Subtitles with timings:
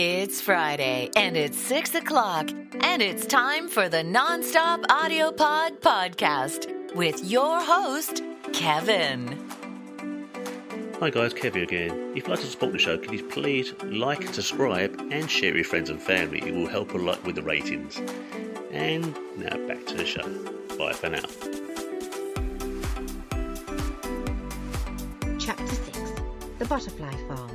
[0.00, 2.50] It's Friday, and it's 6 o'clock,
[2.84, 8.22] and it's time for the Nonstop Audio Pod podcast with your host,
[8.52, 9.36] Kevin.
[11.00, 11.90] Hi guys, Kevin again.
[12.10, 15.50] If you'd like to support the show, can you please like and subscribe and share
[15.50, 16.42] with your friends and family?
[16.46, 18.00] It will help a lot with the ratings.
[18.70, 20.22] And now back to the show.
[20.78, 21.26] Bye for now.
[25.40, 25.98] Chapter 6
[26.60, 27.47] The Butterfly Farm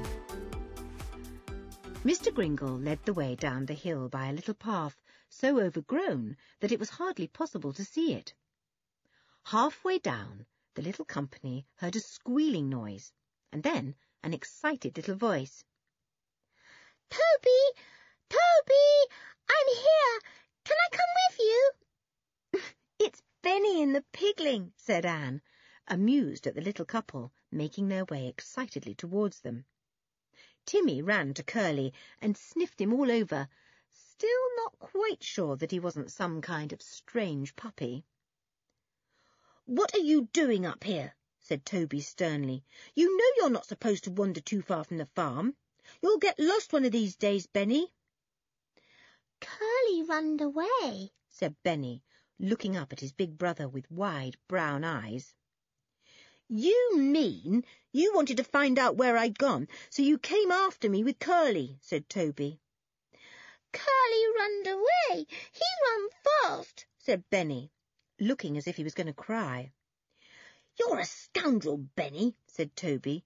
[2.04, 2.36] Mr.
[2.36, 6.78] Gringle led the way down the hill by a little path so overgrown that it
[6.78, 8.34] was hardly possible to see it.
[9.46, 13.14] Halfway down, the little company heard a squealing noise,
[13.54, 15.64] and then an excited little voice.
[17.10, 17.80] Toby!
[18.28, 19.14] Toby!
[19.50, 20.20] I'm here!
[20.66, 21.72] Can I come with you?
[23.00, 25.42] It's Benny and the pigling, said Anne,
[25.88, 29.64] amused at the little couple making their way excitedly towards them.
[30.66, 33.50] Timmy ran to Curly and sniffed him all over,
[33.92, 38.06] still not quite sure that he wasn't some kind of strange puppy.
[39.66, 41.16] What are you doing up here?
[41.38, 42.64] said Toby sternly.
[42.96, 45.58] You know you're not supposed to wander too far from the farm.
[46.02, 47.94] You'll get lost one of these days, Benny.
[49.42, 52.04] Curly runned away, said Benny,
[52.40, 55.34] looking up at his big brother with wide brown eyes.
[56.56, 61.04] You mean you wanted to find out where I'd gone, so you came after me
[61.04, 62.60] with Curly, said Toby.
[63.72, 65.26] Curly runned away.
[65.52, 67.72] He run fast, said Benny,
[68.20, 69.72] looking as if he was going to cry.
[70.78, 73.26] You're a scoundrel, Benny, said Toby.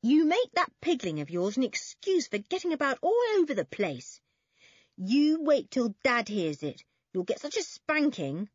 [0.00, 4.20] You make that pigling of yours an excuse for getting about all over the place.
[4.96, 6.84] You wait till Dad hears it.
[7.12, 8.48] You'll get such a spanking.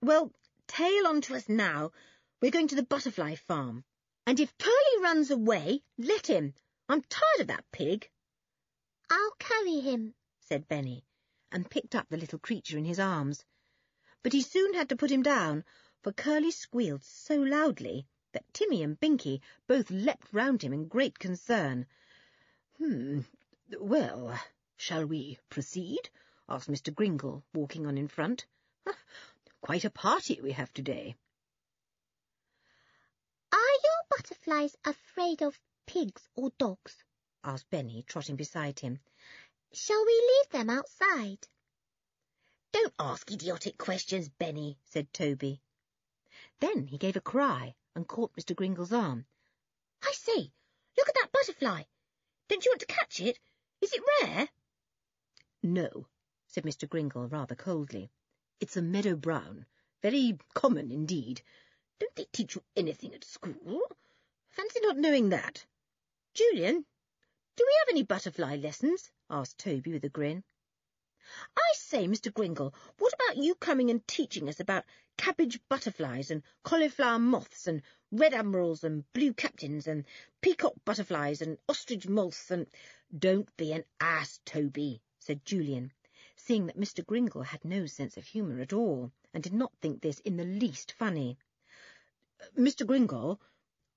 [0.00, 0.32] Well,
[0.66, 1.92] tail on to us now.
[2.42, 3.84] We're going to the butterfly farm.
[4.26, 6.54] And if Curly runs away, let him.
[6.88, 8.10] I'm tired of that pig.
[9.08, 11.04] I'll carry him, said Benny,
[11.52, 13.44] and picked up the little creature in his arms.
[14.24, 15.64] But he soon had to put him down,
[16.02, 21.20] for Curly squealed so loudly that Timmy and Binky both leapt round him in great
[21.20, 21.86] concern.
[22.78, 23.20] Hmm,
[23.78, 24.36] well,
[24.76, 26.10] shall we proceed?
[26.48, 26.92] asked Mr.
[26.92, 28.46] Gringle, walking on in front.
[29.60, 31.14] Quite a party we have today.
[33.52, 37.02] Are your butterflies afraid of pigs or dogs?
[37.42, 39.00] asked Benny, trotting beside him.
[39.72, 41.48] Shall we leave them outside?
[42.72, 45.60] Don't ask idiotic questions, Benny, said Toby.
[46.60, 48.54] Then he gave a cry and caught Mr.
[48.54, 49.26] Gringle's arm.
[50.04, 50.52] I say,
[50.96, 51.82] look at that butterfly.
[52.46, 53.40] Don't you want to catch it?
[53.80, 54.48] Is it rare?
[55.64, 56.06] No,
[56.46, 56.88] said Mr.
[56.88, 58.12] Gringle rather coldly.
[58.60, 59.66] It's a meadow brown,
[60.00, 61.42] very common indeed.
[61.98, 63.82] Don't they teach you anything at school?
[64.52, 65.64] Fancy not knowing that.
[66.34, 66.84] Julian,
[67.56, 69.10] do we have any butterfly lessons?
[69.30, 70.44] asked Toby with a grin.
[71.56, 72.30] I say, Mr.
[72.30, 74.84] Gringle, what about you coming and teaching us about
[75.16, 77.80] cabbage butterflies and cauliflower moths and
[78.10, 80.04] red admirals and blue captains and
[80.42, 82.66] peacock butterflies and ostrich moths and...
[83.18, 85.94] Don't be an ass, Toby, said Julian,
[86.36, 87.02] seeing that Mr.
[87.06, 90.44] Gringle had no sense of humour at all, and did not think this in the
[90.44, 91.38] least funny.
[92.54, 92.86] Mr.
[92.86, 93.40] Gringle,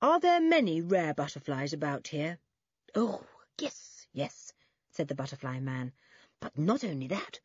[0.06, 2.38] are there many rare butterflies about here?
[2.94, 3.26] Oh,
[3.60, 4.54] yes, yes,
[4.92, 5.94] said the butterfly man.
[6.40, 7.40] But not only that.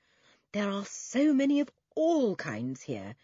[0.53, 3.16] There are so many of all kinds here,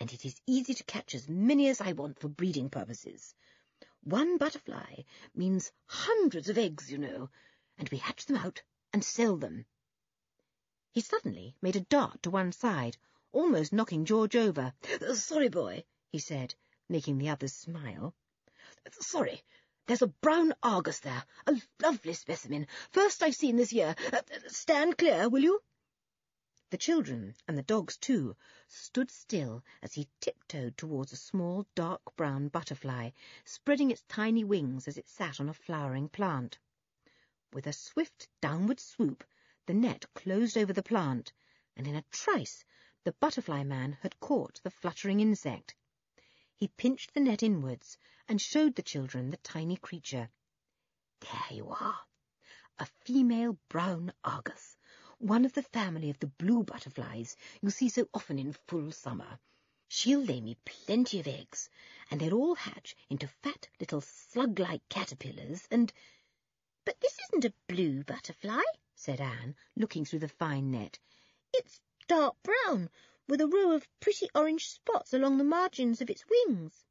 [0.00, 3.32] and it is easy to catch as many as I want for breeding purposes.
[4.02, 5.04] One butterfly
[5.36, 7.30] means hundreds of eggs, you know,
[7.78, 8.60] and we hatch them out
[8.92, 9.66] and sell them.
[10.90, 12.96] He suddenly made a dart to one side,
[13.30, 14.74] almost knocking George over.
[15.14, 16.56] Sorry, boy, he said,
[16.88, 18.16] making the others smile.
[19.00, 19.42] Sorry,
[19.86, 23.94] there's a brown argus there, a lovely specimen, first I've seen this year.
[24.12, 25.62] Uh, stand clear, will you?
[26.70, 28.36] The children, and the dogs too,
[28.68, 33.10] stood still as he tiptoed towards a small dark brown butterfly,
[33.44, 36.58] spreading its tiny wings as it sat on a flowering plant.
[37.52, 39.24] With a swift downward swoop,
[39.66, 41.32] the net closed over the plant,
[41.76, 42.64] and in a trice
[43.04, 45.74] the butterfly man had caught the fluttering insect.
[46.60, 47.96] He pinched the net inwards
[48.28, 50.28] and showed the children the tiny creature.
[51.20, 52.00] There you are,
[52.78, 54.76] a female brown argus,
[55.16, 59.38] one of the family of the blue butterflies you see so often in full summer.
[59.88, 61.70] She'll lay me plenty of eggs,
[62.10, 65.90] and they'll all hatch into fat little slug-like caterpillars, and...
[66.84, 68.60] But this isn't a blue butterfly,
[68.94, 70.98] said Anne, looking through the fine net.
[71.54, 72.90] It's dark brown,
[73.30, 76.84] with a row of pretty orange spots along the margins of its wings.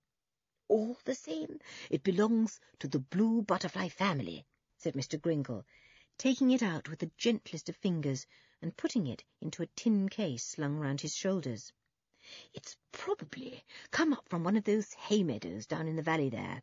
[0.69, 1.59] All the same,
[1.89, 4.45] it belongs to the blue butterfly family,
[4.77, 5.21] said Mr.
[5.21, 5.65] Gringle.
[6.17, 8.25] taking it out with the gentlest of fingers
[8.61, 11.73] and putting it into a tin case slung round his shoulders.
[12.53, 16.61] It's probably come up from one of those hay meadows down in the valley there.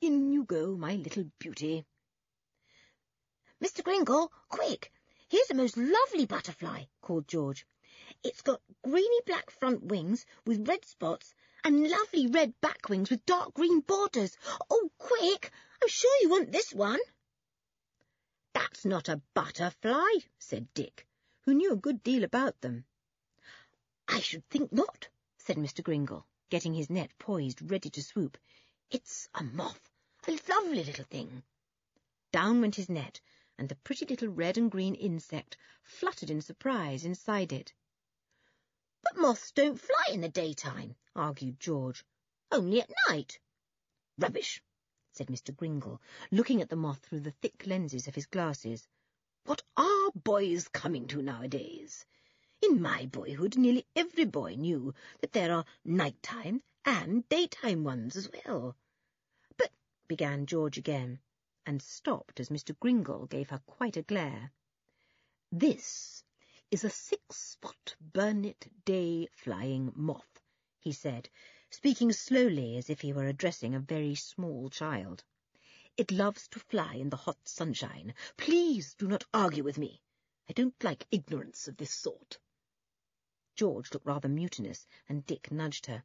[0.00, 1.84] In you go, my little beauty.
[3.62, 3.84] Mr.
[3.84, 4.90] Gringle, quick!
[5.28, 7.66] Here's a most lovely butterfly, called George.
[8.22, 11.34] It's got greeny black front wings with red spots
[11.64, 14.36] and lovely red back wings with dark green borders.
[14.70, 15.50] Oh, quick!
[15.82, 17.00] I'm sure you want this one.
[18.52, 21.08] That's not a butterfly, said Dick,
[21.40, 22.84] who knew a good deal about them.
[24.06, 25.08] I should think not,
[25.38, 25.82] said Mr.
[25.82, 28.38] Gringle, getting his net poised ready to swoop.
[28.90, 29.90] It's a moth,
[30.28, 31.42] a lovely little thing.
[32.30, 33.20] Down went his net,
[33.58, 37.72] and the pretty little red and green insect fluttered in surprise inside it.
[39.04, 42.06] But moths don't fly in the daytime, argued George.
[42.50, 43.38] Only at night.
[44.16, 44.62] Rubbish,
[45.12, 45.54] said Mr.
[45.54, 48.88] Gringle, looking at the moth through the thick lenses of his glasses.
[49.44, 52.06] What are boys coming to nowadays?
[52.62, 58.30] In my boyhood, nearly every boy knew that there are night-time and daytime ones as
[58.32, 58.74] well.
[59.58, 59.70] But,
[60.08, 61.20] began George again,
[61.66, 62.74] and stopped as Mr.
[62.80, 64.50] Gringle gave her quite a glare.
[65.52, 66.23] This
[66.74, 70.40] is a six-spot burnet day flying moth,
[70.80, 71.30] he said,
[71.70, 75.22] speaking slowly as if he were addressing a very small child.
[75.96, 78.12] It loves to fly in the hot sunshine.
[78.36, 80.02] Please do not argue with me.
[80.48, 82.38] I don't like ignorance of this sort.
[83.54, 86.02] George looked rather mutinous, and Dick nudged her.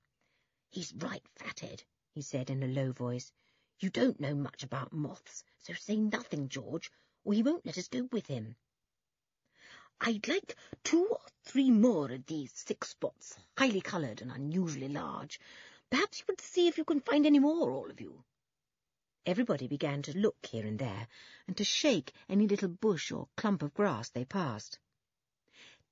[0.69, 3.31] He's right, Fathead, he said in a low voice.
[3.79, 6.91] You don't know much about moths, so say nothing, George,
[7.23, 8.55] or he won't let us go with him.
[10.01, 10.55] I'd like
[10.85, 15.41] two or three more of these six spots, highly coloured and unusually large.
[15.89, 18.23] Perhaps you could see if you can find any more, all of you.
[19.25, 21.09] Everybody began to look here and there,
[21.47, 24.79] and to shake any little bush or clump of grass they passed.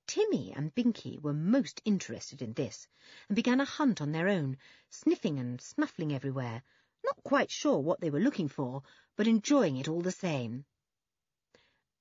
[0.08, 2.88] Timmy and Binky were most interested in this,
[3.28, 4.58] and began a hunt on their own,
[4.90, 6.64] sniffing and snuffling everywhere,
[7.04, 8.84] not quite sure what they were looking for,
[9.18, 10.64] but enjoying it all the same.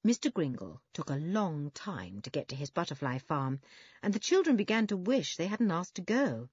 [0.06, 0.32] Mr.
[0.32, 3.60] Gringle took a long time to get to his butterfly farm,
[4.04, 6.48] and the children began to wish they hadn't asked to go.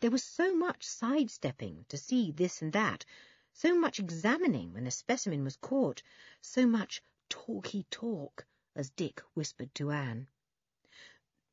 [0.00, 3.04] There was so much sidestepping to see this and that,
[3.52, 6.02] so much examining when a specimen was caught,
[6.40, 10.26] so much talky talk, as Dick whispered to Anne.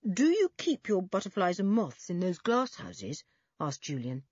[0.09, 3.25] Do you keep your butterflies and moths in those glass houses?
[3.59, 4.23] asked Julian.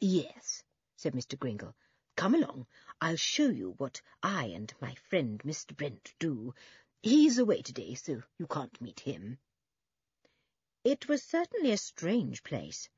[0.00, 0.62] Yes,
[0.96, 1.38] said Mr.
[1.38, 1.76] Gringle.
[2.20, 2.66] Come along.
[3.00, 5.74] I'll show you what I and my friend Mr.
[5.74, 6.54] Brent do.
[7.02, 9.38] He's away today, so you can't meet him.
[10.84, 12.90] It was certainly a strange place.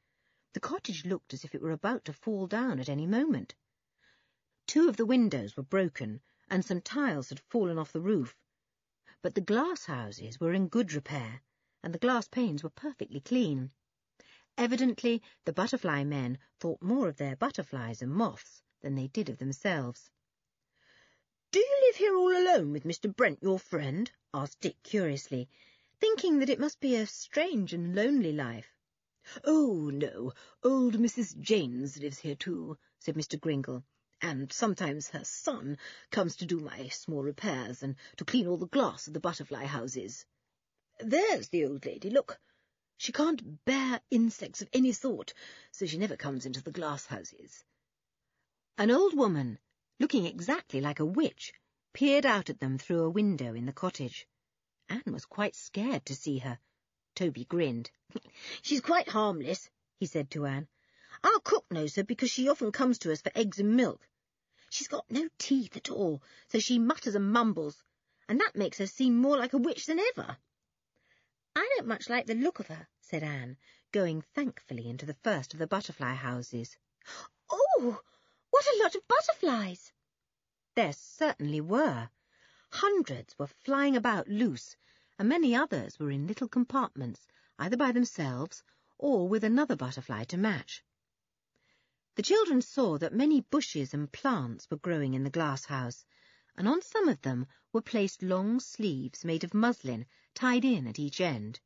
[0.54, 3.54] The cottage looked as if it were about to fall down at any moment.
[4.66, 6.20] Two of the windows were broken,
[6.50, 8.36] and some tiles had fallen off the roof.
[9.22, 11.42] But the glass houses were in good repair,
[11.80, 13.70] and the glass panes were perfectly clean.
[14.58, 19.38] Evidently, the butterfly men thought more of their butterflies and moths than they did of
[19.38, 20.10] themselves.
[21.52, 23.14] Do you live here all alone with Mr.
[23.14, 24.10] Brent, your friend?
[24.34, 25.48] asked Dick curiously,
[26.00, 28.74] thinking that it must be a strange and lonely life.
[29.44, 30.32] Oh, no,
[30.64, 31.38] old Mrs.
[31.38, 33.38] Janes lives here too, said Mr.
[33.40, 33.84] Gringle,
[34.20, 35.78] and sometimes her son
[36.10, 39.64] comes to do my small repairs and to clean all the glass of the butterfly
[39.64, 40.24] houses.
[40.98, 42.40] There's the old lady, look.
[42.96, 45.34] She can't bear insects of any sort,
[45.70, 47.64] so she never comes into the glass houses.
[48.78, 49.58] An old woman,
[50.00, 51.52] looking exactly like a witch,
[51.92, 54.26] peered out at them through a window in the cottage.
[54.88, 56.58] Anne was quite scared to see her.
[57.14, 57.90] Toby grinned.
[58.62, 60.68] She's quite harmless, he said to Anne.
[61.22, 64.08] Our cook knows her because she often comes to us for eggs and milk.
[64.70, 67.84] She's got no teeth at all, so she mutters and mumbles,
[68.26, 70.38] and that makes her seem more like a witch than ever.
[71.54, 73.58] I don't much like the look of her, said Anne,
[73.92, 76.78] going thankfully into the first of the butterfly houses.
[77.50, 78.00] Oh,
[78.52, 79.94] what a lot of butterflies!
[80.74, 82.10] There certainly were.
[82.70, 84.76] Hundreds were flying about loose,
[85.18, 87.26] and many others were in little compartments,
[87.58, 88.62] either by themselves
[88.98, 90.84] or with another butterfly to match.
[92.16, 96.04] The children saw that many bushes and plants were growing in the glass house,
[96.54, 100.04] and on some of them were placed long sleeves made of muslin
[100.34, 101.58] tied in at each end.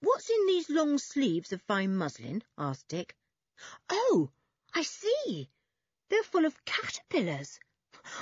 [0.00, 2.44] What's in these long sleeves of fine muslin?
[2.58, 3.16] asked Dick.
[3.88, 4.30] Oh,
[4.74, 5.48] I see.
[6.08, 7.60] They're full of caterpillars.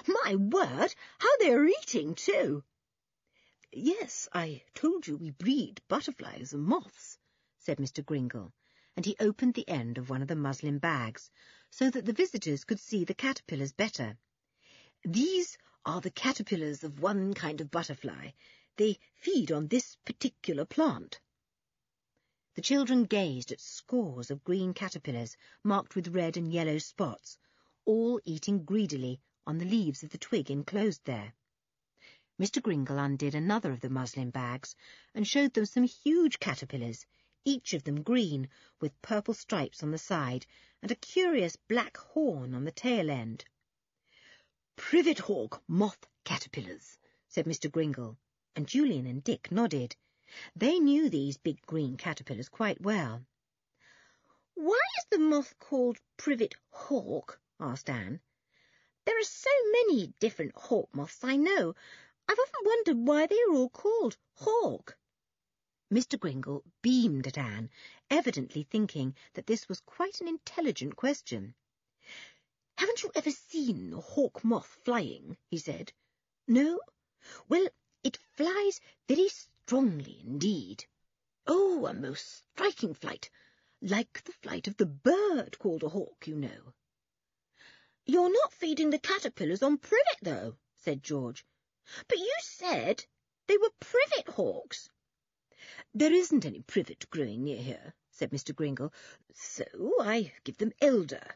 [0.09, 2.65] My word, how they are eating, too.
[3.73, 7.19] Yes, I told you we breed butterflies and moths,
[7.59, 8.05] said Mr.
[8.05, 8.53] Gringle,
[8.97, 11.31] and he opened the end of one of the muslin bags,
[11.71, 14.19] so that the visitors could see the caterpillars better.
[15.05, 18.31] These are the caterpillars of one kind of butterfly.
[18.77, 21.21] They feed on this particular plant.
[22.55, 27.39] The children gazed at scores of green caterpillars marked with red and yellow spots,
[27.87, 31.33] all eating greedily on the leaves of the twig enclosed there.
[32.39, 32.61] Mr.
[32.61, 34.77] Gringle undid another of the muslin bags
[35.15, 37.07] and showed them some huge caterpillars,
[37.45, 38.49] each of them green,
[38.81, 40.45] with purple stripes on the side
[40.83, 43.45] and a curious black horn on the tail end.
[44.75, 47.71] Privet hawk moth caterpillars, said Mr.
[47.71, 48.19] Gringle,
[48.55, 49.97] and Julian and Dick nodded.
[50.57, 53.25] They knew these big green caterpillars quite well.
[54.55, 57.41] Why is the moth called privet hawk?
[57.59, 58.21] Asked Anne.
[59.07, 61.75] There are so many different hawk moths I know.
[62.29, 64.99] I've often wondered why they are all called hawk.
[65.91, 66.21] Mr.
[66.21, 67.71] Gringle beamed at Anne,
[68.11, 71.55] evidently thinking that this was quite an intelligent question.
[72.77, 75.39] Haven't you ever seen a hawk moth flying?
[75.49, 75.95] he said.
[76.47, 76.81] No?
[77.49, 77.69] Well,
[78.03, 80.85] it flies very strongly indeed.
[81.47, 83.31] Oh, a most striking flight,
[83.81, 86.75] like the flight of the bird called a hawk, you know.
[88.09, 91.45] You're not feeding the caterpillars on privet, though, said George.
[92.07, 93.05] But you said
[93.49, 94.89] they were privet hawks.
[95.93, 98.55] There isn't any privet growing near here, said Mr.
[98.55, 98.93] Gringle,
[99.35, 99.65] so
[100.01, 101.35] I give them elder.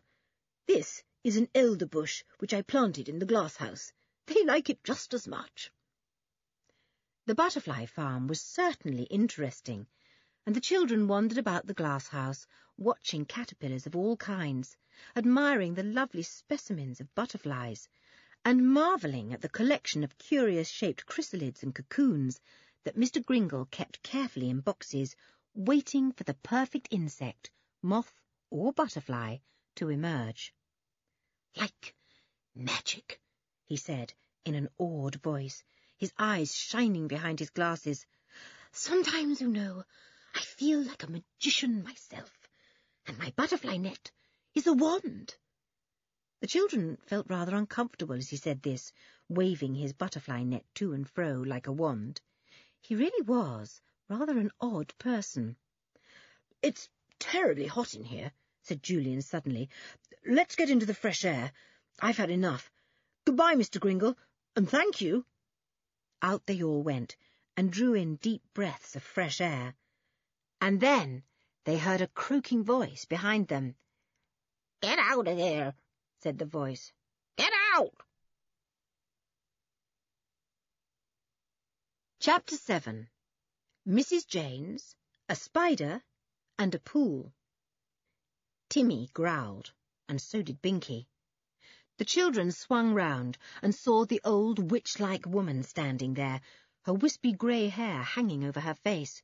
[0.66, 3.92] This is an elder bush which I planted in the glass house.
[4.26, 5.72] They like it just as much.
[7.26, 9.88] The butterfly farm was certainly interesting,
[10.46, 12.46] and the children wandered about the glass house,
[12.78, 14.76] watching caterpillars of all kinds,
[15.14, 17.88] admiring the lovely specimens of butterflies,
[18.44, 22.40] and marvelling at the collection of curious-shaped chrysalids and cocoons
[22.84, 23.24] that Mr.
[23.24, 25.14] Gringle kept carefully in boxes,
[25.54, 27.50] waiting for the perfect insect,
[27.82, 28.18] moth
[28.48, 29.36] or butterfly,
[29.74, 30.54] to emerge.
[31.54, 31.94] Like
[32.54, 33.20] magic,
[33.66, 35.62] he said in an awed voice,
[35.98, 38.06] his eyes shining behind his glasses.
[38.72, 39.84] Sometimes, you know,
[40.40, 42.48] I feel like a magician myself,
[43.04, 44.10] and my butterfly net
[44.54, 45.36] is a wand.
[46.40, 48.90] The children felt rather uncomfortable as he said this,
[49.28, 52.22] waving his butterfly net to and fro like a wand.
[52.80, 55.56] He really was rather an odd person.
[56.62, 58.32] It's terribly hot in here,
[58.62, 59.68] said Julian suddenly.
[60.24, 61.52] Let's get into the fresh air.
[62.00, 62.72] I've had enough.
[63.26, 63.78] Goodbye, Mr.
[63.78, 64.16] Gringle,
[64.56, 65.26] and thank you.
[66.22, 67.14] Out they all went,
[67.58, 69.74] and drew in deep breaths of fresh air.
[70.60, 71.24] And then
[71.64, 73.76] they heard a croaking voice behind them.
[74.82, 75.74] Get out of there,
[76.18, 76.92] said the voice.
[77.36, 77.94] Get out!
[82.18, 83.08] Chapter 7
[83.88, 84.26] Mrs.
[84.26, 84.94] Janes,
[85.28, 86.02] a Spider,
[86.58, 87.32] and a Pool
[88.68, 89.72] Timmy growled,
[90.08, 91.06] and so did Binky.
[91.96, 96.42] The children swung round and saw the old witch-like woman standing there,
[96.82, 99.22] her wispy grey hair hanging over her face.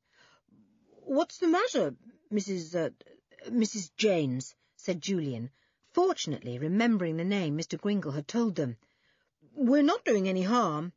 [1.09, 1.95] "'What's the matter,
[2.33, 2.75] Mrs.
[2.75, 2.91] Uh,
[3.49, 3.93] Mrs.
[3.97, 5.51] Janes?' said Julian,
[5.93, 7.81] fortunately remembering the name Mr.
[7.81, 8.77] Gringle had told them.
[9.53, 10.93] "'We're not doing any harm.'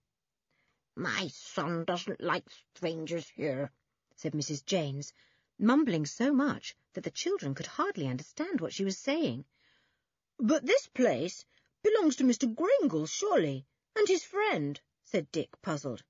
[0.96, 3.72] "'My son doesn't like strangers here,'
[4.16, 4.66] said Mrs.
[4.66, 5.14] Janes,
[5.60, 9.46] mumbling so much that the children could hardly understand what she was saying.
[10.40, 11.46] "'But this place
[11.84, 12.52] belongs to Mr.
[12.52, 16.04] Gringle, surely, and his friend,' said Dick, puzzled.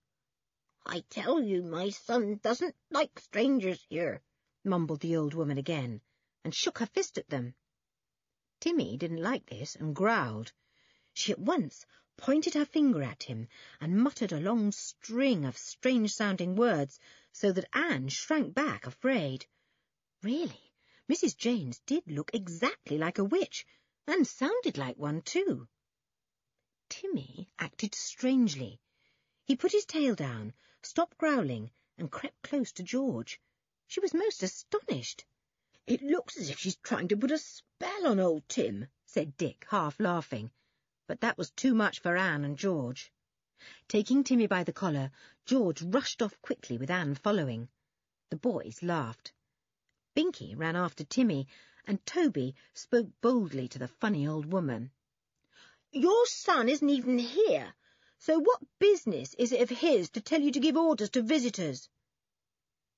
[0.85, 4.21] "'I tell you my son doesn't like strangers here,'
[4.63, 5.99] mumbled the old woman again,
[6.41, 7.53] and shook her fist at them.
[8.61, 10.53] Timmy didn't like this and growled.
[11.13, 13.49] She at once pointed her finger at him
[13.81, 16.97] and muttered a long string of strange-sounding words
[17.33, 19.47] so that Anne shrank back afraid.
[20.23, 20.71] Really,
[21.09, 21.35] Mrs.
[21.35, 23.65] Janes did look exactly like a witch,
[24.07, 25.67] and sounded like one too.
[26.87, 28.79] Timmy acted strangely.
[29.49, 30.53] He put his tail down,
[30.83, 33.41] stopped growling, and crept close to George.
[33.87, 35.25] She was most astonished.
[35.87, 39.65] It looks as if she's trying to put a spell on old Tim, said Dick,
[39.69, 40.51] half laughing.
[41.07, 43.11] But that was too much for Anne and George.
[43.87, 45.09] Taking Timmy by the collar,
[45.47, 47.69] George rushed off quickly with Anne following.
[48.29, 49.33] The boys laughed.
[50.15, 51.47] Binky ran after Timmy,
[51.87, 54.91] and Toby spoke boldly to the funny old woman.
[55.91, 57.73] Your son isn't even here,
[58.21, 61.87] so what business is it of his to tell you to give orders to visitors?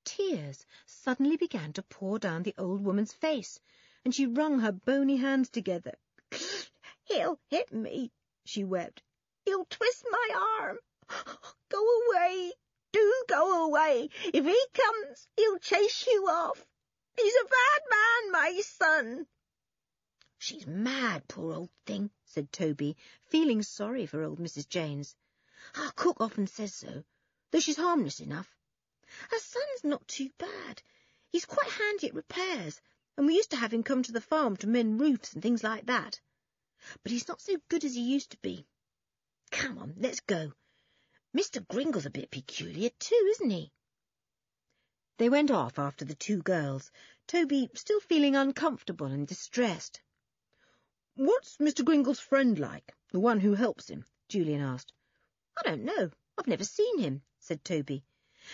[0.04, 3.60] Tears suddenly began to pour down the old woman's face,
[4.04, 5.94] and she wrung her bony hands together.
[7.04, 8.12] He'll hit me,
[8.44, 9.04] she wept.
[9.46, 10.80] He'll twist my arm.
[11.70, 12.54] Go away.
[12.92, 14.10] Do go away.
[14.34, 16.66] If he comes, he'll chase you off.
[17.16, 19.28] He's a bad man, my son.
[20.43, 22.98] She's mad, poor old thing, said Toby,
[23.29, 24.67] feeling sorry for old Mrs.
[24.67, 25.15] Janes.
[25.75, 27.03] Our cook often says so,
[27.51, 28.55] though she's harmless enough.
[29.29, 30.81] Her son's not too bad.
[31.29, 32.81] He's quite handy at repairs,
[33.15, 35.63] and we used to have him come to the farm to mend roofs and things
[35.63, 36.19] like that.
[37.03, 38.65] But he's not so good as he used to be.
[39.51, 40.53] Come on, let's go.
[41.38, 41.63] Mr.
[41.67, 43.71] Gringle's a bit peculiar too, isn't he?
[45.17, 46.91] They went off after the two girls,
[47.27, 50.01] Toby still feeling uncomfortable and distressed.
[51.15, 51.84] What's Mr.
[51.84, 54.06] Gringle's friend like, the one who helps him?
[54.30, 54.94] Julian asked.
[55.58, 56.10] I don't know.
[56.38, 58.06] I've never seen him, said Toby.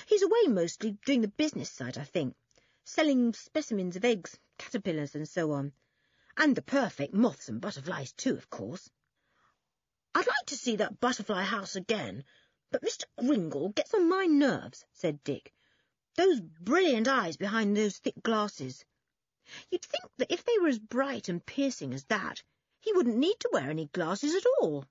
[0.08, 2.36] He's away mostly doing the business side, I think,
[2.84, 5.72] selling specimens of eggs, caterpillars, and so on.
[6.36, 8.90] And the perfect moths and butterflies, too, of course.
[10.16, 12.26] I'd like to see that butterfly house again,
[12.72, 13.04] but Mr.
[13.20, 15.54] Gringle gets on my nerves, said Dick.
[16.16, 18.84] Those brilliant eyes behind those thick glasses.
[19.72, 22.44] You'd think that if they were as bright and piercing as that,
[22.82, 24.84] he wouldn't need to wear any glasses at all.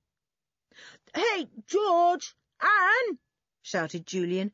[1.14, 2.34] Hey, George!
[2.62, 3.18] Anne!
[3.60, 4.50] shouted Julian.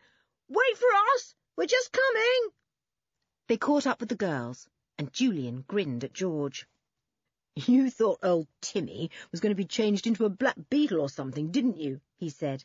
[0.49, 1.37] Wait for us!
[1.54, 2.50] We're just coming!
[3.47, 4.68] They caught up with the girls,
[4.99, 6.66] and Julian grinned at George.
[7.54, 11.52] You thought old Timmy was going to be changed into a black beetle or something,
[11.52, 12.00] didn't you?
[12.16, 12.64] he said.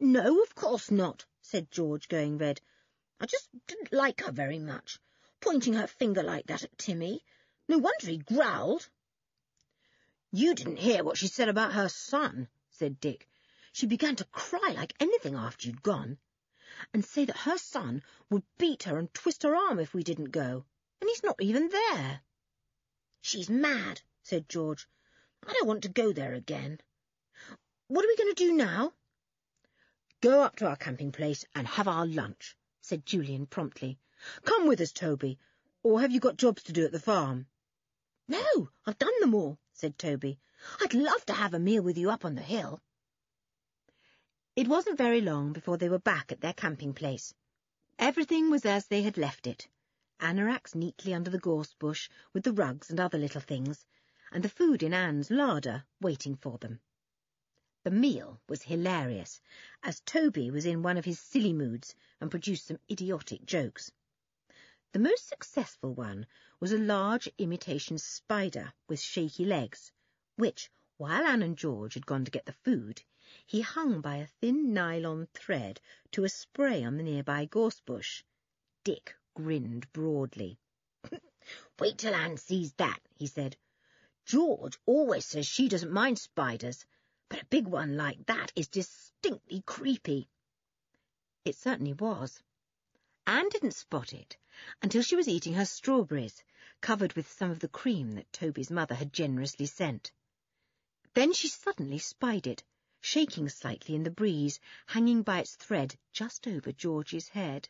[0.00, 2.60] No, of course not, said George, going red.
[3.20, 4.98] I just didn't like her very much,
[5.42, 7.22] pointing her finger like that at Timmy.
[7.68, 8.88] No wonder he growled.
[10.30, 13.28] You didn't hear what she said about her son, said Dick.
[13.72, 16.16] She began to cry like anything after you'd gone,
[16.94, 20.30] and say that her son would beat her and twist her arm if we didn't
[20.30, 20.64] go,
[21.00, 22.22] and he's not even there.
[23.20, 24.86] She's mad, said George.
[25.46, 26.80] I don't want to go there again.
[27.88, 28.92] What are we going to do now?
[30.20, 33.98] Go up to our camping place and have our lunch, said Julian promptly.
[34.44, 35.38] Come with us, Toby,
[35.82, 37.46] or have you got jobs to do at the farm?
[38.28, 40.38] No, I've done them all, said Toby.
[40.80, 42.80] I'd love to have a meal with you up on the hill.
[44.54, 47.34] It wasn't very long before they were back at their camping place.
[47.98, 49.66] Everything was as they had left it.
[50.20, 53.84] Anoraks neatly under the gorse bush, with the rugs and other little things,
[54.30, 56.80] and the food in Anne's larder waiting for them.
[57.82, 59.40] The meal was hilarious,
[59.82, 63.90] as Toby was in one of his silly moods and produced some idiotic jokes.
[64.92, 66.26] The most successful one
[66.60, 69.90] was a large imitation spider with shaky legs,
[70.36, 73.02] which, while Anne and George had gone to get the food,
[73.46, 78.22] he hung by a thin nylon thread to a spray on the nearby gorse bush.
[78.84, 80.60] Dick grinned broadly.
[81.78, 83.56] Wait till Anne sees that, he said.
[84.26, 86.84] George always says she doesn't mind spiders,
[87.30, 90.28] but a big one like that is distinctly creepy.
[91.46, 92.42] It certainly was.
[93.26, 94.36] Anne didn't spot it
[94.82, 96.42] until she was eating her strawberries,
[96.80, 100.12] covered with some of the cream that Toby's mother had generously sent.
[101.14, 102.62] Then she suddenly spied it,
[103.00, 107.68] shaking slightly in the breeze, hanging by its thread just over George's head.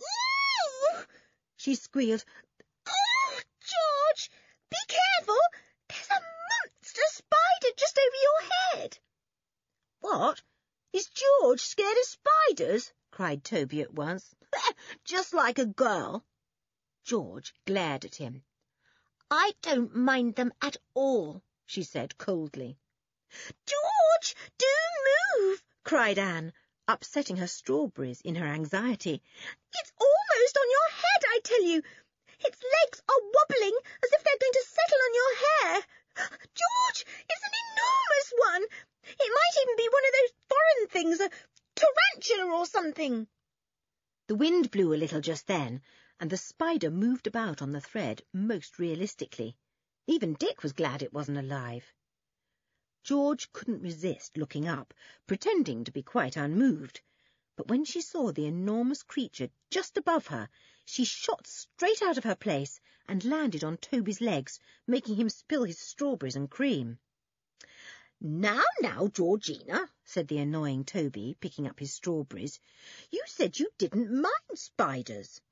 [0.00, 1.04] Ooh!
[1.56, 2.24] she squealed.
[2.86, 4.30] Oh, George,
[4.70, 5.40] be careful!
[5.88, 6.22] There's a
[6.70, 8.50] monster spider just over your
[8.82, 8.98] head.
[10.00, 10.42] What?
[10.92, 12.92] Is George scared of spiders?
[13.10, 14.34] cried Toby at once.
[15.04, 16.24] Just like a girl.
[17.02, 18.44] George glared at him.
[19.30, 22.78] I don't mind them at all, she said coldly.
[23.66, 24.66] George, do
[25.38, 26.52] move, cried Anne,
[26.86, 29.20] upsetting her strawberries in her anxiety.
[29.74, 31.82] It's almost on your head, I tell you.
[32.38, 35.84] Its legs are wobbling as if they're going to settle on your hair.
[36.54, 38.62] George, it's an enormous one.
[39.04, 41.30] It might even be one of those foreign things, a
[41.74, 43.26] tarantula or something.
[44.28, 45.80] The wind blew a little just then,
[46.18, 49.56] and the spider moved about on the thread most realistically.
[50.08, 51.94] Even Dick was glad it wasn't alive.
[53.04, 54.92] George couldn't resist looking up,
[55.28, 57.02] pretending to be quite unmoved.
[57.54, 60.48] But when she saw the enormous creature just above her,
[60.84, 64.58] she shot straight out of her place and landed on Toby's legs,
[64.88, 66.98] making him spill his strawberries and cream.
[68.18, 72.58] Now, now, Georgina, said the annoying Toby, picking up his strawberries,
[73.10, 75.42] you said you didn't mind spiders.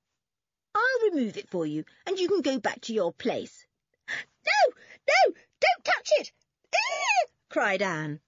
[0.75, 3.67] I'll remove it for you, and you can go back to your place.
[4.09, 4.75] No,
[5.07, 6.33] no, don't touch it!
[6.75, 7.27] Ah!
[7.51, 8.23] cried Anne.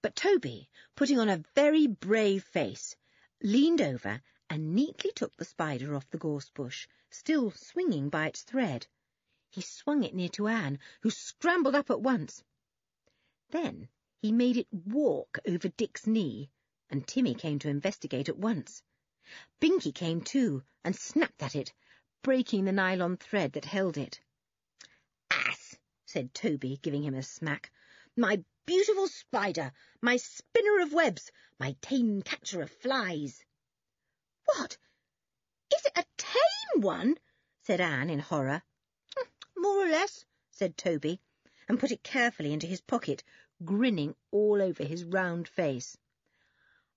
[0.00, 2.96] But Toby, putting on a very brave face,
[3.42, 8.44] leaned over and neatly took the spider off the gorse bush, still swinging by its
[8.44, 8.86] thread.
[9.50, 12.42] He swung it near to Anne, who scrambled up at once.
[13.50, 16.50] Then he made it walk over Dick's knee,
[16.90, 18.82] and Timmy came to investigate at once.
[19.58, 21.72] Binky came too, and snapped at it,
[22.22, 24.20] breaking the nylon thread that held it.
[25.30, 25.78] Ass!
[26.04, 27.72] said Toby, giving him a smack.
[28.16, 33.46] My beautiful spider, my spinner of webs, my tame catcher of flies.
[34.44, 34.76] What?
[35.74, 37.16] Is it a tame one?
[37.62, 38.62] said Anne in horror.
[39.16, 41.22] Hmm, more or less, said Toby,
[41.68, 43.22] and put it carefully into his pocket,
[43.64, 45.96] grinning all over his round face.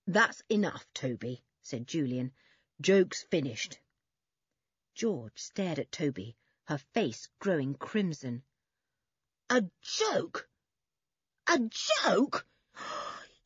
[0.07, 2.31] That's enough, Toby, said Julian.
[2.79, 3.79] Joke's finished.
[4.95, 8.43] George stared at Toby, her face growing crimson.
[9.49, 10.49] A joke?
[11.47, 11.59] A
[12.03, 12.45] joke?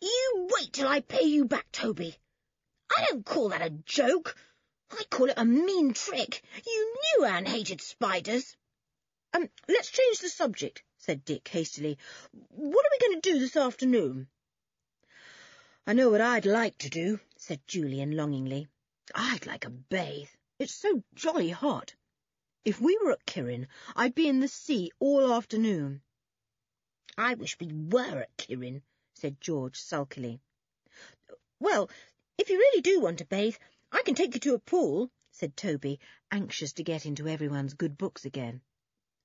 [0.02, 2.16] You wait till I pay you back, Toby.
[2.96, 4.38] I don't call that a joke.
[4.92, 6.44] I call it a mean trick.
[6.66, 8.56] You knew Anne hated spiders.
[9.34, 12.00] Um, let's change the subject, said Dick hastily.
[12.50, 14.28] What are we going to do this afternoon?
[15.86, 18.68] I know what I'd like to do, said Julian longingly.
[19.14, 20.30] I'd like a bathe.
[20.58, 21.94] It's so jolly hot.
[22.64, 26.02] If we were at Kirrin, I'd be in the sea all afternoon.
[27.16, 28.82] I wish we were at Kirrin,
[29.14, 30.42] said George sulkily.
[31.60, 31.88] Well,
[32.40, 33.58] if you really do want to bathe,
[33.92, 36.00] I can take you to a pool, said Toby,
[36.32, 38.62] anxious to get into everyone's good books again.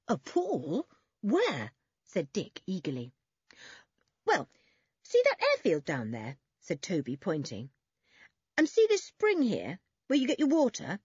[0.08, 0.86] A pool?
[1.22, 1.72] Where?
[2.04, 3.12] said Dick eagerly.
[4.24, 4.48] Well,
[5.02, 6.38] see that airfield down there?
[6.60, 7.70] said Toby, pointing.
[8.56, 10.98] And see this spring here, where you get your water?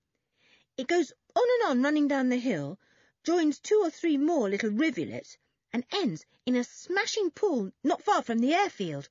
[0.78, 2.80] It goes on and on running down the hill,
[3.24, 5.38] joins two or three more little rivulets,
[5.74, 9.10] and ends in a smashing pool not far from the airfield.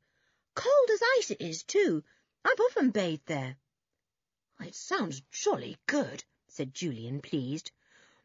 [0.55, 2.03] Cold as ice it is, too.
[2.45, 3.57] I've often bathed there.
[4.61, 7.73] It sounds jolly good, said Julian, pleased.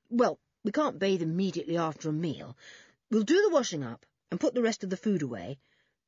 [0.09, 2.57] Well, we can't bathe immediately after a meal.
[3.09, 5.57] We'll do the washing up and put the rest of the food away.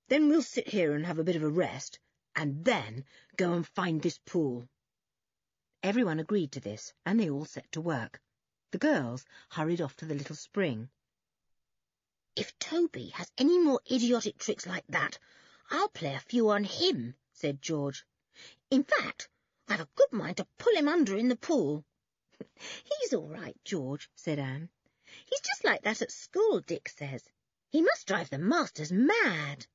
[0.08, 2.00] Then we'll sit here and have a bit of a rest,
[2.36, 3.06] and then
[3.38, 4.68] go and find this pool.
[5.84, 8.22] Everyone agreed to this, and they all set to work.
[8.72, 10.90] The girls hurried off to the little spring.
[12.36, 15.18] If Toby has any more idiotic tricks like that,
[15.70, 18.06] I'll play a few on him, said George.
[18.70, 19.30] In fact,
[19.68, 21.86] I've a good mind to pull him under in the pool.
[22.84, 24.70] He's all right, George, said Anne.
[25.26, 27.30] He's just like that at school, Dick says.
[27.70, 29.68] He must drive the masters mad.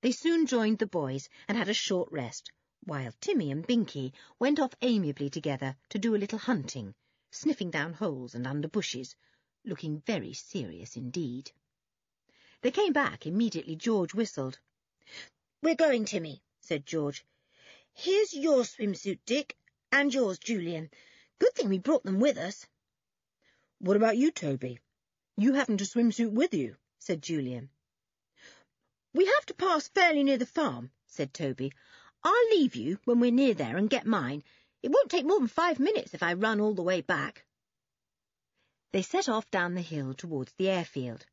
[0.00, 2.52] They soon joined the boys and had a short rest,
[2.84, 6.94] while Timmy and Binky went off amiably together to do a little hunting,
[7.30, 9.16] sniffing down holes and under bushes,
[9.64, 11.50] looking very serious indeed.
[12.60, 14.58] They came back immediately George whistled.
[15.62, 17.24] We're going, Timmy, said George.
[17.92, 19.56] Here's your swimsuit, Dick,
[19.98, 20.90] and yours, Julian.
[21.38, 22.66] Good thing we brought them with us.
[23.78, 24.78] What about you, Toby?
[25.38, 27.70] You haven't a swimsuit with you, said Julian.
[29.14, 31.72] We have to pass fairly near the farm, said Toby.
[32.22, 34.44] I'll leave you when we're near there and get mine.
[34.82, 37.46] It won't take more than five minutes if I run all the way back.
[38.92, 41.24] They set off down the hill towards the airfield.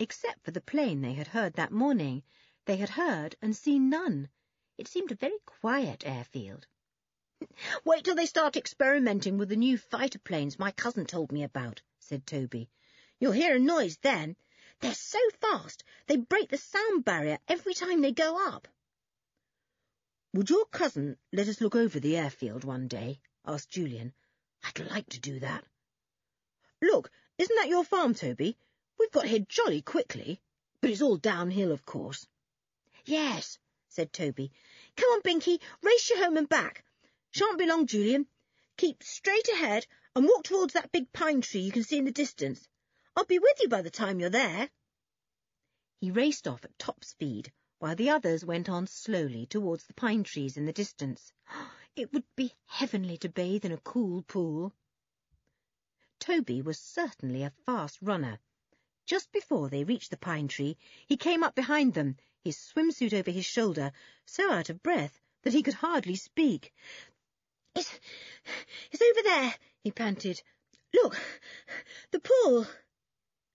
[0.00, 2.24] Except for the plane they had heard that morning,
[2.64, 4.30] they had heard and seen none.
[4.78, 6.66] It seemed a very quiet airfield.
[7.84, 11.82] Wait till they start experimenting with the new fighter planes my cousin told me about,
[11.98, 12.68] said Toby.
[13.18, 14.36] You'll hear a noise then.
[14.80, 18.68] They're so fast, they break the sound barrier every time they go up.
[20.32, 23.20] Would your cousin let us look over the airfield one day?
[23.46, 24.12] asked Julian.
[24.64, 25.64] I'd like to do that.
[26.82, 28.56] Look, isn't that your farm, Toby?
[28.98, 30.40] We've got here jolly quickly,
[30.80, 32.26] but it's all downhill, of course.
[33.04, 34.50] Yes, said Toby.
[34.96, 36.84] Come on, Binky, race you home and back.
[37.36, 38.28] Shan't be long, Julian.
[38.76, 42.12] Keep straight ahead and walk towards that big pine tree you can see in the
[42.12, 42.68] distance.
[43.16, 44.70] I'll be with you by the time you're there.
[46.00, 50.22] He raced off at top speed, while the others went on slowly towards the pine
[50.22, 51.32] trees in the distance.
[51.96, 54.72] It would be heavenly to bathe in a cool pool.
[56.20, 58.38] Toby was certainly a fast runner.
[59.06, 60.76] Just before they reached the pine tree,
[61.08, 63.90] he came up behind them, his swimsuit over his shoulder,
[64.24, 66.72] so out of breath that he could hardly speak.
[67.74, 67.98] It's,
[68.92, 70.42] it's over there, he panted.
[70.92, 71.20] Look,
[72.12, 72.66] the pool.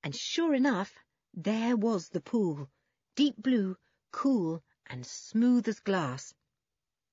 [0.03, 0.93] And sure enough,
[1.33, 2.69] there was the pool,
[3.15, 3.77] deep blue,
[4.11, 6.33] cool and smooth as glass.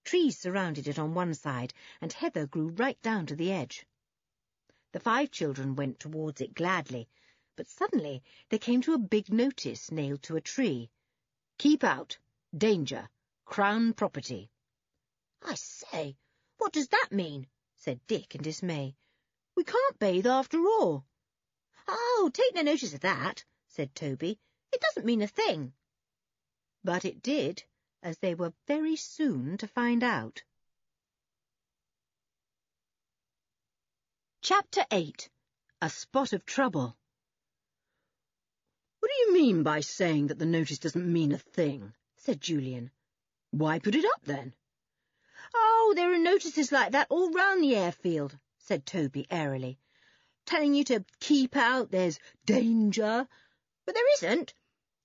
[0.04, 3.86] Trees surrounded it on one side, and heather grew right down to the edge.
[4.92, 7.08] The five children went towards it gladly,
[7.54, 10.90] but suddenly they came to a big notice nailed to a tree.
[11.58, 12.18] Keep out.
[12.56, 13.10] Danger.
[13.44, 14.50] Crown property.
[15.42, 16.16] I say,
[16.58, 17.46] what does that mean?
[17.76, 18.96] said Dick in dismay.
[19.54, 21.04] We can't bathe after all.
[21.88, 24.38] Oh, take no notice of that, said Toby.
[24.72, 25.72] It doesn't mean a thing.
[26.82, 27.64] But it did,
[28.02, 30.42] as they were very soon to find out.
[34.42, 35.28] Chapter 8
[35.82, 36.96] A Spot of Trouble
[39.00, 41.94] What do you mean by saying that the notice doesn't mean a thing?
[42.16, 42.90] said Julian.
[43.50, 44.54] Why put it up then?
[45.54, 49.78] Oh, there are notices like that all round the airfield, said Toby airily.
[50.44, 53.28] Telling you to keep out, there's danger.
[53.84, 54.54] But there isn't.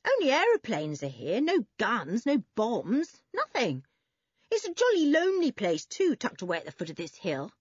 [0.07, 3.85] Only aeroplanes are here, no guns, no bombs, nothing.
[4.49, 7.51] It's a jolly lonely place, too, tucked away at the foot of this hill.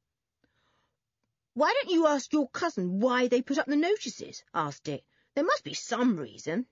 [1.53, 4.43] Why don't you ask your cousin why they put up the notices?
[4.55, 5.05] asked Dick.
[5.35, 6.67] There must be some reason.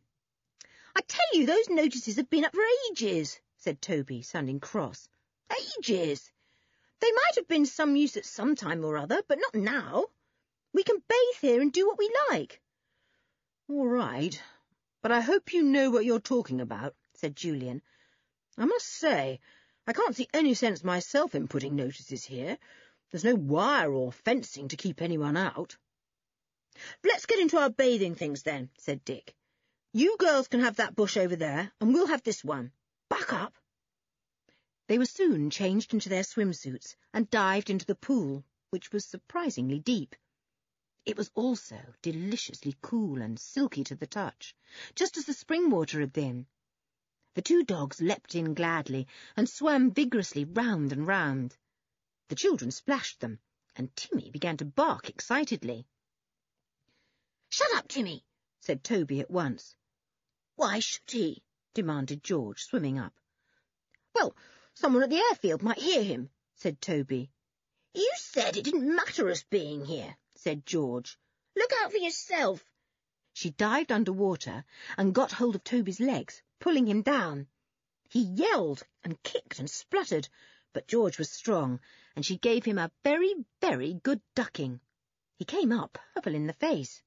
[0.97, 5.09] I tell you, those notices have been up for ages, said Toby, sounding cross.
[5.53, 6.31] Ages.
[7.01, 10.07] They might have been some use at some time or other, but not now.
[10.73, 12.61] We can bathe here and do what we like.
[13.69, 14.41] All right,
[15.03, 17.83] but I hope you know what you're talking about, said Julian.
[18.57, 19.41] I must say,
[19.87, 22.59] I can't see any sense myself in putting notices here.
[23.11, 25.77] There's no wire or fencing to keep anyone out.
[27.03, 29.35] Let's get into our bathing things then, said Dick.
[29.93, 32.73] You girls can have that bush over there, and we'll have this one.
[33.11, 33.58] Back up.
[34.89, 39.79] They were soon changed into their swimsuits and dived into the pool, which was surprisingly
[39.79, 40.17] deep.
[41.05, 44.57] It was also deliciously cool and silky to the touch,
[44.95, 46.47] just as the spring water had been.
[47.35, 51.59] The two dogs leapt in gladly and swam vigorously round and round.
[52.29, 53.41] The children splashed them,
[53.77, 55.87] and Timmy began to bark excitedly.
[57.51, 58.25] Shut up, Timmy,
[58.61, 59.77] said Toby at once.
[60.57, 61.43] Why should he?
[61.75, 63.13] demanded George, swimming up.
[64.15, 64.35] Well,
[64.79, 67.29] someone at the airfield might hear him, said Toby.
[67.95, 71.19] You said it didn't matter us being here, said George.
[71.57, 72.65] Look out for yourself.
[73.33, 74.65] She dived under water
[74.97, 77.49] and got hold of Toby's legs, pulling him down.
[78.09, 80.29] He yelled and kicked and spluttered,
[80.73, 81.81] but George was strong,
[82.15, 84.81] and she gave him a very, very good ducking.
[85.35, 87.03] He came up purple in the face.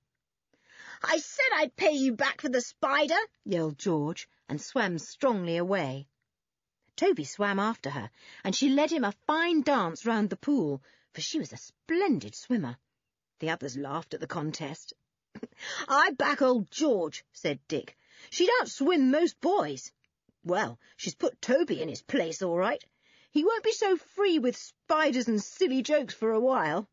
[1.02, 6.10] I said I'd pay you back for the spider, yelled George, and swam strongly away.
[6.98, 8.12] Toby swam after her,
[8.44, 12.36] and she led him a fine dance round the pool, for she was a splendid
[12.36, 12.78] swimmer.
[13.40, 14.94] The others laughed at the contest.
[15.88, 17.98] I back old George, said Dick.
[18.30, 19.92] She'd outswim most boys.
[20.44, 22.84] Well, she's put Toby in his place, all right.
[23.32, 26.90] He won't be so free with spiders and silly jokes for a while.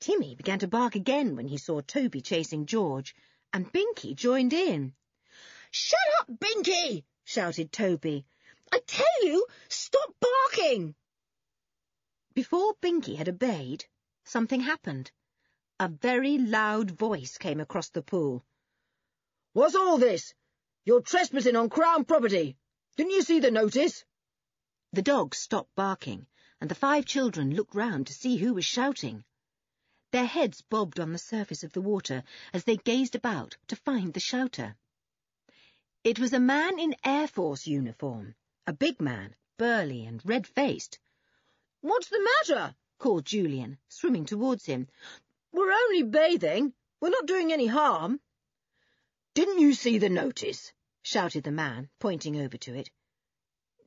[0.00, 3.14] Timmy began to bark again when he saw Toby chasing George,
[3.52, 4.94] and Binky joined in.
[5.70, 7.04] Shut up, Binky!
[7.24, 8.26] shouted Toby.
[8.74, 10.94] I tell you, stop barking!
[12.32, 13.84] Before Binky had obeyed,
[14.24, 15.12] something happened.
[15.78, 18.46] A very loud voice came across the pool.
[19.52, 20.32] What's all this?
[20.86, 22.56] You're trespassing on Crown property.
[22.96, 24.06] Didn't you see the notice?
[24.94, 26.26] The dogs stopped barking,
[26.58, 29.22] and the five children looked round to see who was shouting.
[30.12, 34.14] Their heads bobbed on the surface of the water as they gazed about to find
[34.14, 34.76] the shouter.
[36.04, 38.34] It was a man in Air Force uniform,
[38.66, 40.98] a big man, burly and red-faced.
[41.80, 42.76] What's the matter?
[42.98, 44.86] called Julian, swimming towards him.
[45.50, 46.72] We're only bathing.
[47.00, 48.20] We're not doing any harm.
[49.34, 50.72] Didn't you see the notice?
[51.02, 52.90] shouted the man, pointing over to it.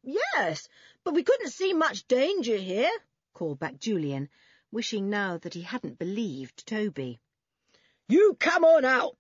[0.03, 0.67] Yes,
[1.05, 2.91] but we couldn't see much danger here,
[3.33, 4.27] called back Julian,
[4.71, 7.21] wishing now that he hadn't believed Toby.
[8.09, 9.15] You come on out,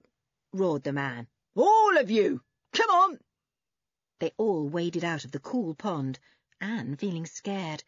[0.51, 1.29] roared the man.
[1.55, 2.41] All of you,
[2.73, 3.19] come on.
[4.25, 6.17] They all waded out of the cool pond,
[6.59, 7.83] Anne feeling scared.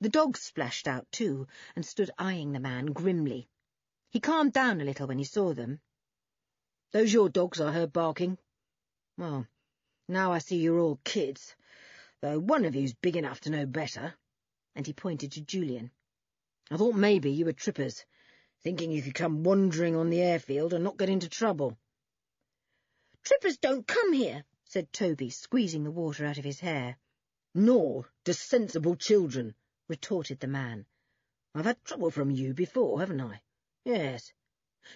[0.00, 1.46] The dogs splashed out too,
[1.76, 3.48] and stood eyeing the man grimly.
[4.10, 5.80] He calmed down a little when he saw them.
[6.90, 8.38] Those your dogs I heard barking?
[9.16, 9.46] Well,
[10.08, 11.54] now I see you're all kids,
[12.22, 14.16] though one of you's big enough to know better.
[14.74, 15.92] And he pointed to Julian.
[16.72, 18.04] I thought maybe you were trippers,
[18.64, 21.78] thinking you could come wandering on the airfield and not get into trouble.
[23.22, 26.96] Trippers don't come here, said Toby, squeezing the water out of his hair.
[27.54, 29.54] Nor do sensible children,
[29.86, 30.86] retorted the man.
[31.54, 33.42] I've had trouble from you before, haven't I?
[33.84, 34.32] Yes.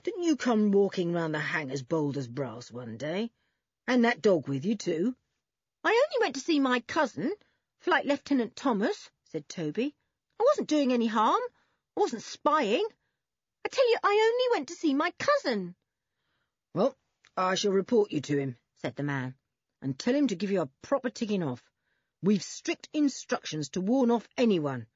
[0.03, 3.31] Didn't you come walking round the hangars bold as brass one day?
[3.87, 5.15] And that dog with you, too?
[5.85, 7.35] I only went to see my cousin,
[7.81, 9.95] Flight Lieutenant Thomas, said Toby.
[10.41, 11.43] I wasn't doing any harm.
[11.99, 12.89] I wasn't spying.
[13.63, 15.75] I tell you, I only went to see my cousin.
[16.73, 16.97] Well,
[17.37, 19.35] I shall report you to him, said the man,
[19.87, 21.63] and tell him to give you a proper ticking off.
[22.21, 24.89] We've strict instructions to warn off anyone.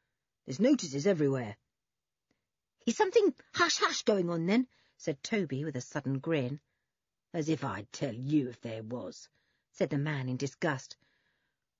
[0.45, 1.57] There's notices everywhere.
[2.87, 4.67] Is something hush-hush going on, then?
[4.97, 6.59] said Toby with a sudden grin.
[7.33, 9.29] As if I'd tell you if there was,
[9.71, 10.97] said the man in disgust.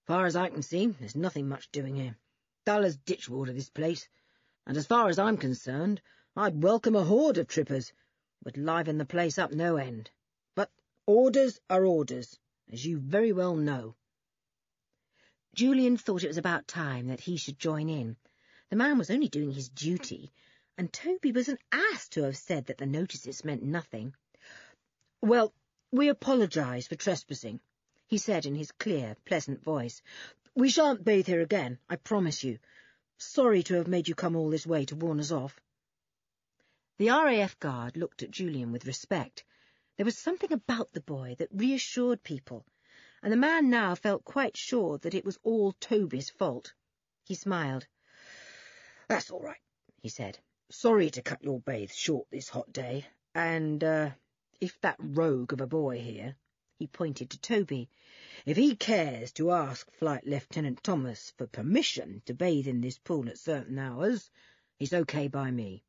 [0.07, 2.17] Far as I can see, there's nothing much doing here.
[2.65, 4.09] Dull as ditch water, this place.
[4.69, 6.01] And as far as I'm concerned,
[6.37, 7.93] I'd welcome a horde of trippers.
[8.45, 10.13] Would liven the place up no end.
[10.55, 10.71] But
[11.07, 12.39] Orders are orders,
[12.73, 13.95] as you very well know.
[15.55, 18.17] Julian thought it was about time that he should join in.
[18.69, 20.33] The man was only doing his duty,
[20.79, 24.15] and Toby was an ass to have said that the notices meant nothing.
[25.21, 25.53] Well,
[25.91, 27.61] we apologise for trespassing,
[28.07, 30.01] he said in his clear, pleasant voice.
[30.55, 32.59] We shan't bathe here again, I promise you.
[33.19, 35.61] Sorry to have made you come all this way to warn us off.
[36.99, 39.45] The RAF guard looked at Julian with respect.
[40.01, 42.65] There was something about the boy that reassured people,
[43.23, 46.73] and the man now felt quite sure that it was all Toby's fault.
[47.27, 47.87] He smiled.
[49.09, 49.61] That's all right,
[50.01, 50.39] he said.
[50.71, 54.13] Sorry to cut your bathe short this hot day, and, uh,
[54.59, 56.35] if that rogue of a boy here,
[56.79, 57.91] he pointed to Toby,
[58.47, 63.29] if he cares to ask Flight Lieutenant Thomas for permission to bathe in this pool
[63.29, 64.31] at certain hours,
[64.79, 65.85] it's okay by me.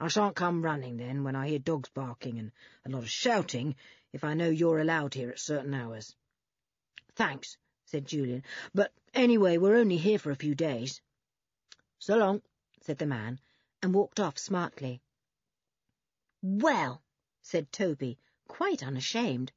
[0.00, 2.52] I shan't come running then when I hear dogs barking and
[2.84, 3.76] a lot of shouting
[4.12, 6.14] if I know you're allowed here at certain hours.
[7.14, 8.42] Thanks, said Julian,
[8.74, 11.00] but anyway, we're only here for a few days.
[12.00, 12.42] So long,
[12.82, 13.40] said the man,
[13.82, 15.00] and walked off smartly.
[16.42, 17.00] Well,
[17.40, 19.52] said Toby, quite unashamed.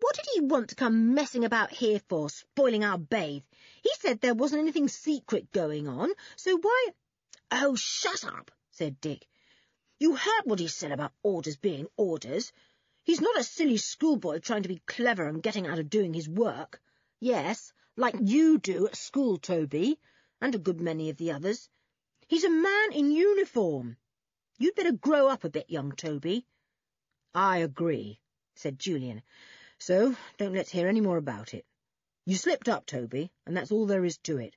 [0.00, 3.42] What did he want to come messing about here for, spoiling our bathe?
[3.82, 6.90] He said there wasn't anything secret going on, so why—
[7.50, 9.26] Oh, shut up, said Dick.
[9.98, 12.52] You heard what he said about orders being orders.
[13.04, 16.28] He's not a silly schoolboy trying to be clever and getting out of doing his
[16.28, 16.82] work.
[17.18, 19.98] Yes, like you do at school, Toby,
[20.40, 21.70] and a good many of the others.
[22.28, 23.96] He's a man in uniform.
[24.58, 26.44] You'd better grow up a bit, young Toby.
[27.34, 28.20] I agree,
[28.54, 29.22] said Julian.
[29.78, 31.64] So don't let's hear any more about it.
[32.26, 34.56] You slipped up, Toby, and that's all there is to it.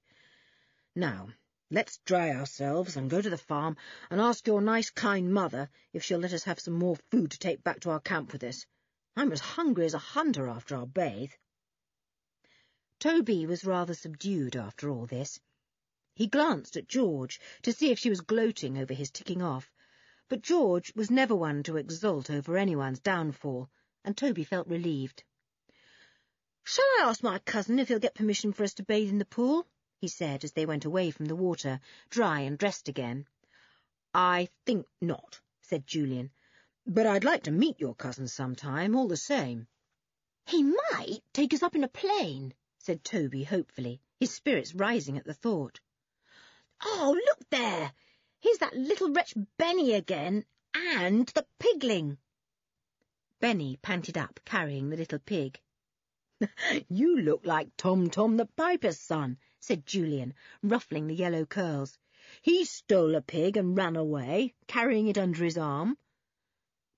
[0.96, 1.30] Now,
[1.72, 3.78] let's dry ourselves and go to the farm
[4.10, 7.38] and ask your nice, kind mother if she'll let us have some more food to
[7.38, 8.66] take back to our camp with us.
[9.16, 11.32] I'm as hungry as a hunter after our bathe.
[13.00, 15.40] Toby was rather subdued after all this.
[16.16, 19.72] He glanced at George to see if she was gloating over his ticking off,
[20.28, 23.70] but George was never one to exult over anyone's downfall,
[24.04, 25.24] and Toby felt relieved.
[26.64, 29.26] Shall I ask my cousin if he'll get permission for us to bathe in the
[29.26, 29.68] pool?
[30.00, 33.28] He said as they went away from the water, dry and dressed again.
[34.14, 36.32] I think not, said Julian,
[36.88, 39.68] but I'd like to meet your cousin sometime, all the same.
[40.48, 45.26] He might take us up in a plane, said Toby hopefully, his spirits rising at
[45.26, 45.82] the thought.
[46.82, 47.92] Oh, look there!
[48.40, 52.18] Here's that little wretch Benny again, and the pigling.
[53.42, 55.60] Benny panted up, carrying the little pig.
[56.88, 61.98] you look like Tom Tom the piper's son, said Julian, ruffling the yellow curls.
[62.42, 65.98] He stole a pig and ran away, carrying it under his arm.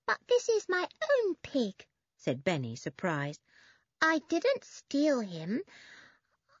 [0.06, 3.40] But this is my own pig, said Benny, surprised.
[4.00, 5.62] I didn't steal him.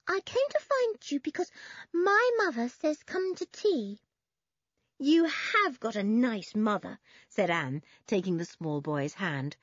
[0.08, 1.50] I came to find you because
[1.92, 4.00] my mother says come to tea.
[4.98, 9.56] You have got a nice mother, said Anne, taking the small boy's hand.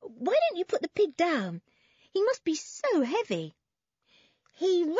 [0.00, 1.60] Why don't you put the pig down?
[2.10, 3.54] He must be so heavy.
[4.58, 4.98] He runned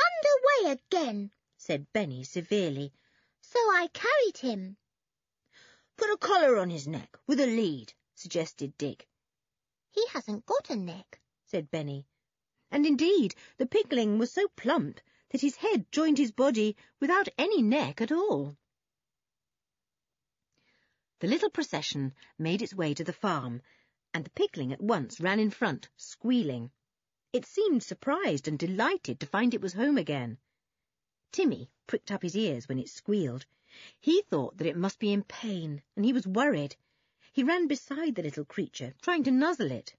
[0.62, 2.92] away again, said Benny severely,
[3.40, 4.76] so I carried him.
[5.96, 9.08] Put a collar on his neck, with a lead, suggested Dick.
[9.90, 12.06] He hasn't got a neck, said Benny.
[12.70, 17.60] And indeed, the pigling was so plump that his head joined his body without any
[17.60, 18.56] neck at all.
[21.18, 23.62] The little procession made its way to the farm,
[24.14, 26.70] and the pigling at once ran in front, squealing.
[27.30, 30.38] It seemed surprised and delighted to find it was home again.
[31.30, 33.44] Timmy pricked up his ears when it squealed.
[34.00, 36.76] He thought that it must be in pain, and he was worried.
[37.34, 39.94] He ran beside the little creature, trying to nuzzle it.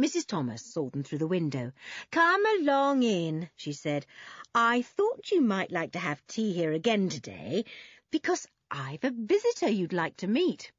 [0.00, 0.26] Mrs.
[0.26, 1.72] Thomas saw them through the window.
[2.10, 4.06] Come along in, she said.
[4.54, 7.66] I thought you might like to have tea here again today,
[8.10, 10.72] because I've a visitor you'd like to meet.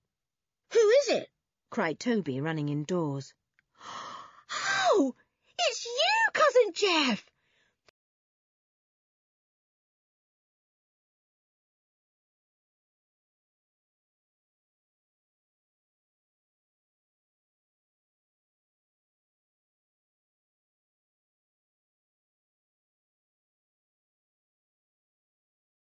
[0.74, 1.30] Who is it?
[1.70, 3.36] cried Toby, running indoors.
[5.68, 7.29] It's you, Cousin Jeff!